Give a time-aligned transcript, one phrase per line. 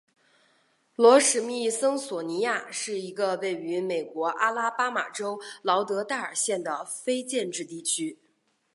[0.95, 8.17] 罗史密森索尼亚是一个位于美国阿拉巴马州劳德代尔县的非建制地区。